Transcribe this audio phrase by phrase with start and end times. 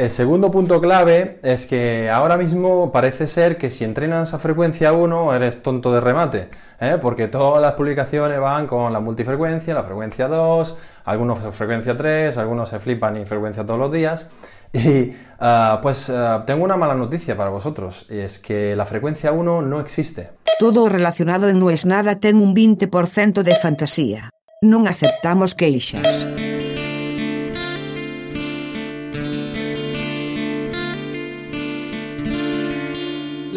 [0.00, 4.94] El segundo punto clave es que ahora mismo parece ser que si entrenas a frecuencia
[4.94, 6.48] 1 eres tonto de remate,
[6.80, 6.96] ¿eh?
[6.98, 10.74] porque todas las publicaciones van con la multifrecuencia, la frecuencia 2,
[11.04, 14.26] algunos frecuencia 3, algunos se flipan y frecuencia todos los días.
[14.72, 19.60] Y ah, pues ah, tengo una mala noticia para vosotros, es que la frecuencia 1
[19.60, 20.30] no existe.
[20.58, 24.30] Todo relacionado en No es nada ten un 20% de fantasía.
[24.62, 26.24] Non aceptamos queixas.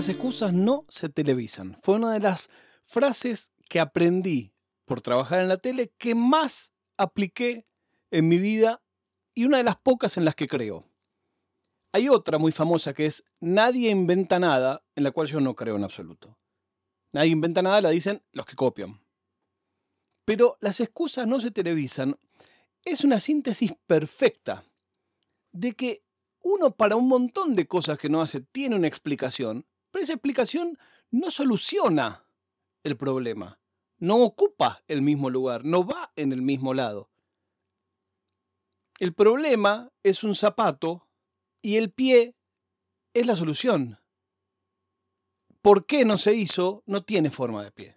[0.00, 1.76] Las excusas no se televisan.
[1.82, 2.48] Fue una de las
[2.86, 4.54] frases que aprendí
[4.86, 7.66] por trabajar en la tele que más apliqué
[8.10, 8.82] en mi vida
[9.34, 10.86] y una de las pocas en las que creo.
[11.92, 15.76] Hay otra muy famosa que es Nadie inventa nada, en la cual yo no creo
[15.76, 16.38] en absoluto.
[17.12, 19.02] Nadie inventa nada, la dicen los que copian.
[20.24, 22.18] Pero las excusas no se televisan.
[22.86, 24.64] Es una síntesis perfecta
[25.52, 26.04] de que
[26.40, 30.78] uno para un montón de cosas que no hace tiene una explicación, pero esa explicación
[31.10, 32.24] no soluciona
[32.82, 33.60] el problema,
[33.98, 37.10] no ocupa el mismo lugar, no va en el mismo lado.
[38.98, 41.08] El problema es un zapato
[41.62, 42.34] y el pie
[43.14, 43.98] es la solución.
[45.62, 46.82] ¿Por qué no se hizo?
[46.86, 47.96] No tiene forma de pie.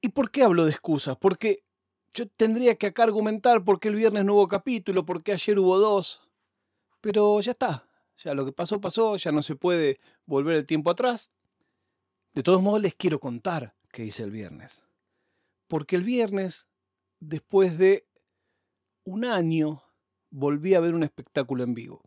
[0.00, 1.16] ¿Y por qué hablo de excusas?
[1.16, 1.64] Porque
[2.12, 5.58] yo tendría que acá argumentar por qué el viernes no hubo capítulo, por qué ayer
[5.58, 6.22] hubo dos.
[7.00, 7.85] Pero ya está.
[8.18, 9.16] Ya lo que pasó, pasó.
[9.16, 11.32] Ya no se puede volver el tiempo atrás.
[12.34, 14.84] De todos modos, les quiero contar qué hice el viernes.
[15.68, 16.68] Porque el viernes,
[17.20, 18.06] después de
[19.04, 19.82] un año
[20.30, 22.02] volví a ver un espectáculo en vivo.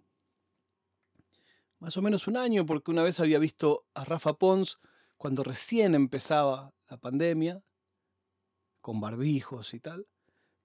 [1.80, 4.80] Más o menos un año, porque una vez había visto a Rafa Pons
[5.18, 7.64] cuando recién empezaba la pandemia,
[8.82, 10.08] con barbijos y tal.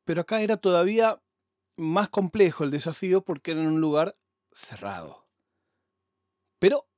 [0.05, 1.23] Pero acá era todavía
[1.77, 4.17] más complejo el desafío porque era en un lugar
[4.53, 5.23] cerrado.
[6.65, 6.89] Pero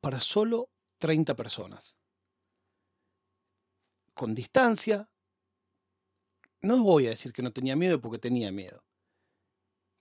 [0.00, 1.98] para solo 30 personas.
[4.14, 5.10] Con distancia.
[6.60, 8.84] No voy a decir que no tenía miedo porque tenía miedo.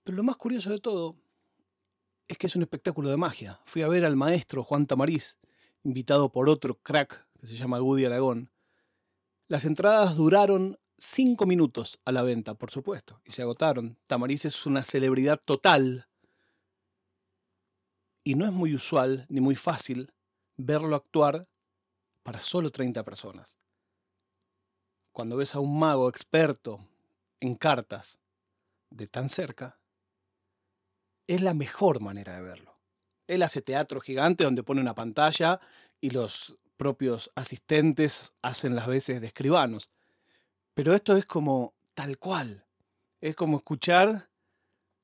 [0.04, 1.16] Pero lo más curioso de todo
[2.28, 3.60] es que es un espectáculo de magia.
[3.66, 5.36] Fui a ver al maestro Juan Tamariz,
[5.82, 8.52] invitado por otro crack que se llama Woody Aragón.
[9.48, 13.98] Las entradas duraron cinco minutos a la venta, por supuesto, y se agotaron.
[14.06, 16.08] Tamariz es una celebridad total.
[18.28, 20.12] Y no es muy usual ni muy fácil
[20.58, 21.48] verlo actuar
[22.24, 23.58] para solo 30 personas.
[25.14, 26.86] Cuando ves a un mago experto
[27.40, 28.20] en cartas
[28.90, 29.80] de tan cerca,
[31.26, 32.76] es la mejor manera de verlo.
[33.28, 35.62] Él hace teatro gigante donde pone una pantalla
[36.02, 39.90] y los propios asistentes hacen las veces de escribanos.
[40.74, 42.66] Pero esto es como tal cual.
[43.22, 44.28] Es como escuchar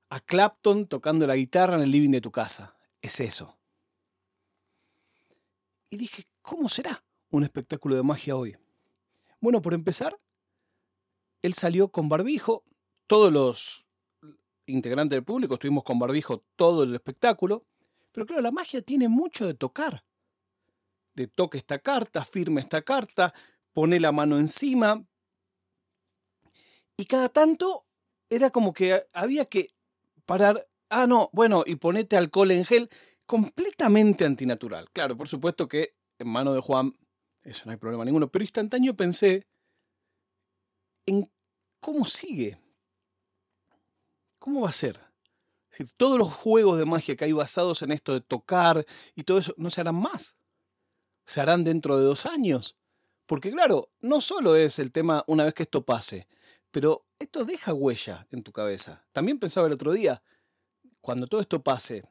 [0.09, 2.75] a Clapton tocando la guitarra en el living de tu casa.
[3.03, 3.59] Es eso.
[5.91, 8.57] Y dije, ¿cómo será un espectáculo de magia hoy?
[9.39, 10.19] Bueno, por empezar,
[11.43, 12.63] él salió con barbijo.
[13.05, 13.85] Todos los
[14.65, 17.65] integrante del público, estuvimos con barbijo todo el espectáculo,
[18.13, 20.05] pero claro, la magia tiene mucho de tocar.
[21.13, 23.33] De toque esta carta, firme esta carta,
[23.73, 25.05] pone la mano encima.
[26.95, 27.85] Y cada tanto
[28.29, 29.67] era como que había que
[30.25, 30.67] parar,
[31.01, 32.89] ah, no, bueno, y ponete alcohol en gel,
[33.25, 34.89] completamente antinatural.
[34.91, 36.93] Claro, por supuesto que en mano de Juan,
[37.43, 39.47] eso no hay problema ninguno, pero instantáneo pensé
[41.05, 41.29] en
[41.79, 42.57] cómo sigue
[44.43, 44.99] ¿Cómo va a ser?
[45.95, 49.53] todos los juegos de magia que hay basados en esto de tocar y todo eso,
[49.55, 50.35] ¿no se harán más?
[51.25, 52.75] ¿Se harán dentro de dos años?
[53.25, 56.27] Porque claro, no solo es el tema una vez que esto pase,
[56.71, 59.05] pero esto deja huella en tu cabeza.
[59.13, 60.21] También pensaba el otro día,
[61.03, 62.03] cuando todo esto pase,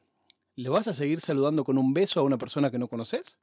[0.55, 3.39] ¿le vas a seguir saludando con un beso a una persona que no conoces?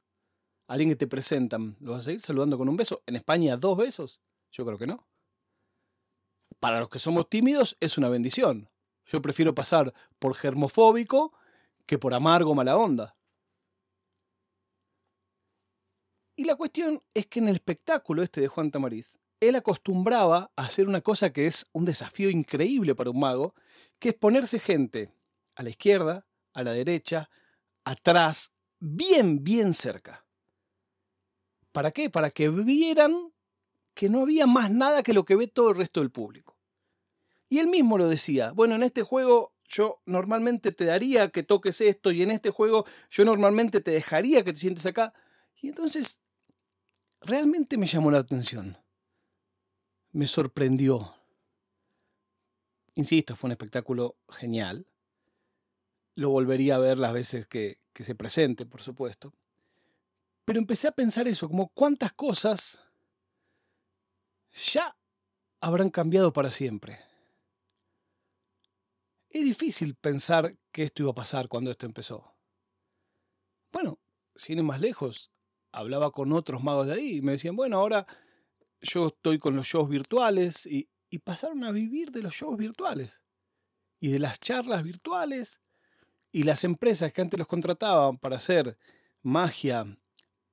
[0.71, 3.03] alguien que te presentan, ¿lo vas a seguir saludando con un beso?
[3.05, 4.21] ¿En España dos besos?
[4.53, 5.05] Yo creo que no.
[6.61, 8.69] Para los que somos tímidos es una bendición.
[9.05, 11.33] Yo prefiero pasar por germofóbico
[11.85, 13.17] que por amargo mala onda.
[16.37, 20.65] Y la cuestión es que en el espectáculo este de Juan Tamariz, él acostumbraba a
[20.67, 23.55] hacer una cosa que es un desafío increíble para un mago,
[23.99, 25.11] que es ponerse gente
[25.55, 27.29] a la izquierda, a la derecha,
[27.83, 30.25] atrás, bien, bien cerca.
[31.71, 32.09] ¿Para qué?
[32.09, 33.31] Para que vieran
[33.93, 36.57] que no había más nada que lo que ve todo el resto del público.
[37.49, 41.81] Y él mismo lo decía, bueno, en este juego yo normalmente te daría que toques
[41.81, 45.13] esto y en este juego yo normalmente te dejaría que te sientes acá.
[45.61, 46.21] Y entonces,
[47.21, 48.77] realmente me llamó la atención.
[50.11, 51.13] Me sorprendió.
[52.95, 54.85] Insisto, fue un espectáculo genial.
[56.15, 59.33] Lo volvería a ver las veces que, que se presente, por supuesto.
[60.45, 62.81] Pero empecé a pensar eso, como cuántas cosas
[64.51, 64.97] ya
[65.61, 66.99] habrán cambiado para siempre.
[69.29, 72.35] Es difícil pensar que esto iba a pasar cuando esto empezó.
[73.71, 73.99] Bueno,
[74.35, 75.31] sin ir más lejos,
[75.71, 78.05] hablaba con otros magos de ahí y me decían, bueno, ahora
[78.81, 83.21] yo estoy con los shows virtuales y, y pasaron a vivir de los shows virtuales
[84.01, 85.61] y de las charlas virtuales
[86.31, 88.77] y las empresas que antes los contrataban para hacer
[89.21, 89.97] magia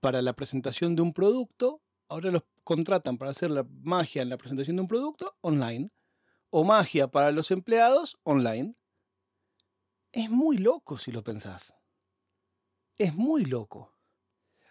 [0.01, 4.39] para la presentación de un producto, ahora los contratan para hacer la magia en la
[4.39, 5.91] presentación de un producto online
[6.51, 8.75] o magia para los empleados online.
[10.13, 11.75] Es muy loco si lo pensás.
[12.97, 13.95] Es muy loco.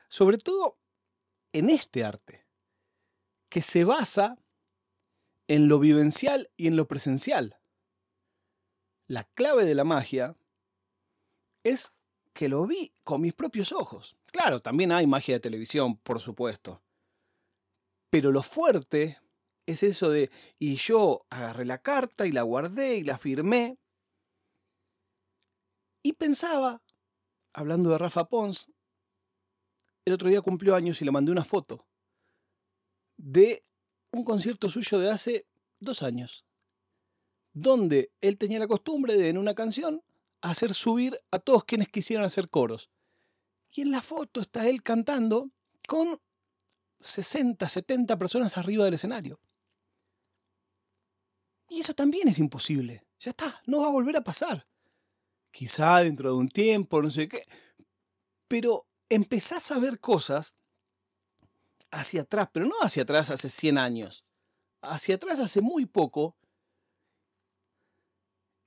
[0.10, 0.80] Sobre todo
[1.54, 2.46] en este arte,
[3.50, 4.38] que se basa
[5.48, 7.60] en lo vivencial y en lo presencial.
[9.08, 10.36] La clave de la magia
[11.70, 11.94] es
[12.34, 14.16] que lo vi con mis propios ojos.
[14.32, 16.84] Claro, también hay magia de televisión, por supuesto.
[18.10, 19.20] Pero lo fuerte
[19.66, 20.30] es eso de,
[20.60, 23.78] y yo agarré la carta y la guardé y la firmé.
[26.04, 26.82] Y pensaba,
[27.54, 28.72] hablando de Rafa Pons,
[30.06, 31.86] el otro día cumplió años y le mandé una foto
[33.18, 33.64] de
[34.12, 35.48] un concierto suyo de hace
[35.80, 36.46] dos años,
[37.52, 40.02] donde él tenía la costumbre de en una canción
[40.42, 42.90] hacer subir a todos quienes quisieran hacer coros.
[43.72, 45.52] Y en la foto está él cantando
[45.88, 46.20] con
[47.00, 49.40] 60, 70 personas arriba del escenario.
[51.70, 53.06] Y eso también es imposible.
[53.20, 54.68] Ya está, no va a volver a pasar.
[55.52, 57.44] Quizá dentro de un tiempo, no sé qué.
[58.48, 60.56] Pero empezás a ver cosas
[61.92, 64.26] hacia atrás, pero no hacia atrás hace 100 años.
[64.82, 66.38] Hacia atrás hace muy poco.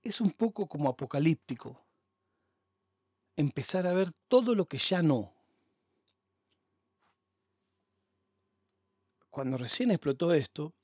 [0.02, 1.84] Es un poco como apocalíptico.
[3.36, 5.32] Empezar a ver todo lo que ya no.
[9.30, 10.74] Cuando recién explotó esto,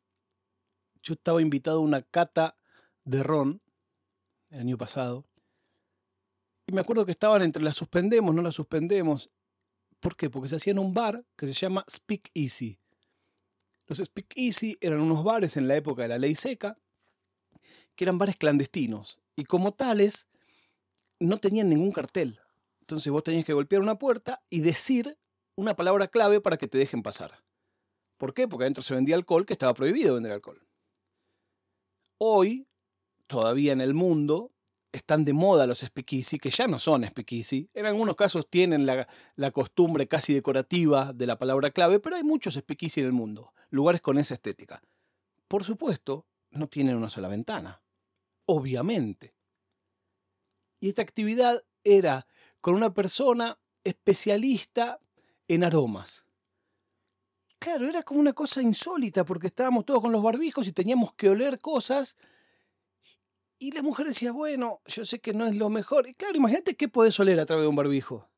[1.03, 2.57] yo estaba invitado a una cata
[3.05, 3.61] de ron
[4.51, 5.25] el año pasado.
[6.67, 9.31] Y me acuerdo que estaban entre la suspendemos, no la suspendemos.
[10.01, 10.31] ¿Por qué?
[10.31, 12.79] Porque se hacía en un bar que se llama Speak Easy.
[13.87, 16.79] Los Speak Easy eran unos bares en la época de la ley seca,
[17.97, 19.19] que eran bares clandestinos.
[19.35, 20.29] Y como tales,
[21.19, 22.39] no tenían ningún cartel.
[22.81, 25.19] Entonces vos tenías que golpear una puerta y decir
[25.57, 27.43] una palabra clave para que te dejen pasar.
[28.19, 28.47] ¿Por qué?
[28.47, 30.63] Porque adentro se vendía alcohol, que estaba prohibido vender alcohol.
[32.19, 32.67] Hoy,
[33.27, 34.53] todavía en el mundo,
[34.93, 37.69] están de moda los speakeasy, que ya no son speakeasy.
[37.75, 42.23] En algunos casos tienen la, la, costumbre casi decorativa de la palabra clave, pero hay
[42.23, 44.83] muchos speakeasy en el mundo, lugares con esa estética.
[45.49, 47.83] Por supuesto, no tienen una sola ventana.
[48.47, 49.35] Obviamente.
[50.81, 52.27] Y esta actividad era
[52.61, 55.01] con una persona especialista
[55.49, 56.25] en aromas.
[57.59, 61.31] Claro, era como una cosa insólita porque estábamos todos con los barbijos y teníamos que
[61.31, 62.17] oler cosas.
[63.59, 66.07] Y la mujer decía, bueno, yo sé que no es lo mejor.
[66.09, 68.29] Y claro, imagínate qué podés oler a través de un barbijo.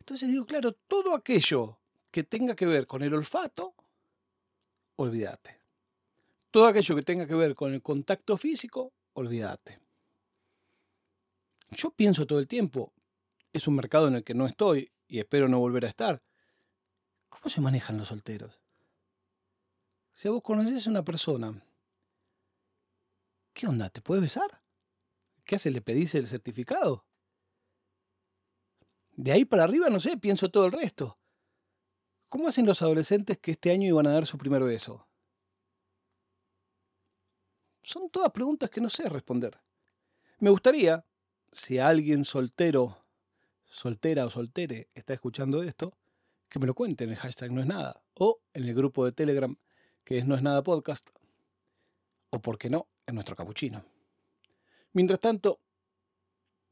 [0.00, 1.78] Entonces digo, claro, todo aquello
[2.10, 3.74] que tenga que ver con el olfato,
[4.96, 5.55] olvídate.
[6.56, 9.78] Todo aquello que tenga que ver con el contacto físico, olvídate.
[11.72, 12.94] Yo pienso todo el tiempo,
[13.52, 16.22] es un mercado en el que no estoy y espero no volver a estar.
[17.28, 18.62] ¿Cómo se manejan los solteros?
[20.14, 21.62] Si vos conocés a una persona,
[23.52, 23.90] ¿qué onda?
[23.90, 24.62] ¿Te puede besar?
[25.44, 25.70] ¿Qué hace?
[25.70, 27.04] ¿Le pedís el certificado?
[29.10, 31.18] De ahí para arriba, no sé, pienso todo el resto.
[32.30, 35.05] ¿Cómo hacen los adolescentes que este año iban a dar su primer beso?
[37.86, 39.60] Son todas preguntas que no sé responder.
[40.40, 41.06] Me gustaría,
[41.52, 43.06] si alguien soltero,
[43.64, 45.96] soltera o soltere está escuchando esto,
[46.48, 48.02] que me lo cuenten en el hashtag no es nada.
[48.14, 49.56] O en el grupo de Telegram
[50.02, 51.10] que es no es nada podcast.
[52.30, 53.84] O por qué no, en nuestro capuchino.
[54.92, 55.60] Mientras tanto,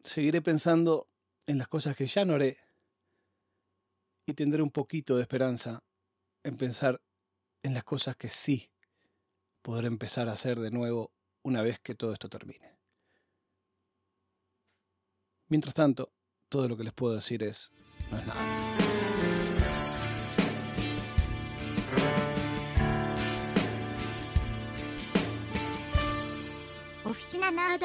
[0.03, 1.09] seguiré pensando
[1.47, 2.59] en las cosas que ya no haré
[4.27, 5.85] y tendré un poquito de esperanza
[6.43, 7.01] en pensar
[7.63, 8.74] en las cosas que sí
[9.65, 11.11] poder empezar a hacer de nuevo
[11.43, 12.77] una vez que todo esto termine.
[15.49, 16.13] Mientras tanto,
[16.51, 17.73] todo lo que les puedo decir es,
[18.11, 18.41] no es nada.
[27.05, 27.83] Oficina Nerd